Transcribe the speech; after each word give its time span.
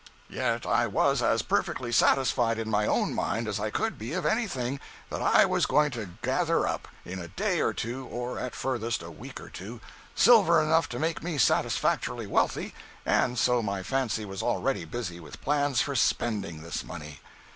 Yet 0.31 0.65
I 0.65 0.87
was 0.87 1.21
as 1.21 1.43
perfectly 1.43 1.91
satisfied 1.91 2.57
in 2.57 2.71
my 2.71 2.87
own 2.87 3.13
mind 3.13 3.47
as 3.47 3.59
I 3.59 3.69
could 3.69 3.99
be 3.99 4.13
of 4.13 4.25
anything, 4.25 4.79
that 5.11 5.21
I 5.21 5.45
was 5.45 5.67
going 5.67 5.91
to 5.91 6.09
gather 6.23 6.65
up, 6.67 6.87
in 7.05 7.19
a 7.19 7.27
day 7.27 7.61
or 7.61 7.71
two, 7.71 8.07
or 8.07 8.39
at 8.39 8.55
furthest 8.55 9.03
a 9.03 9.11
week 9.11 9.39
or 9.39 9.49
two, 9.51 9.79
silver 10.15 10.59
enough 10.59 10.89
to 10.89 10.97
make 10.97 11.21
me 11.21 11.37
satisfactorily 11.37 12.25
wealthy—and 12.25 13.37
so 13.37 13.61
my 13.61 13.83
fancy 13.83 14.25
was 14.25 14.41
already 14.41 14.85
busy 14.85 15.19
with 15.19 15.39
plans 15.39 15.81
for 15.81 15.95
spending 15.95 16.63
this 16.63 16.83
money. 16.83 17.19